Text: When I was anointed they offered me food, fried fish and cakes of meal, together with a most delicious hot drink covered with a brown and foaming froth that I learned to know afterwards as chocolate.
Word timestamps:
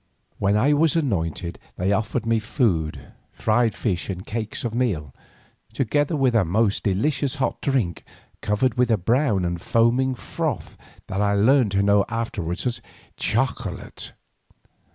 When 0.39 0.57
I 0.57 0.73
was 0.73 0.95
anointed 0.95 1.59
they 1.77 1.91
offered 1.93 2.25
me 2.25 2.39
food, 2.39 3.13
fried 3.33 3.75
fish 3.75 4.09
and 4.09 4.25
cakes 4.25 4.65
of 4.65 4.73
meal, 4.73 5.13
together 5.73 6.15
with 6.15 6.33
a 6.33 6.43
most 6.43 6.81
delicious 6.83 7.35
hot 7.35 7.61
drink 7.61 8.03
covered 8.41 8.79
with 8.79 8.89
a 8.89 8.97
brown 8.97 9.45
and 9.45 9.61
foaming 9.61 10.15
froth 10.15 10.75
that 11.05 11.21
I 11.21 11.33
learned 11.35 11.73
to 11.73 11.83
know 11.83 12.03
afterwards 12.09 12.65
as 12.65 12.81
chocolate. 13.15 14.13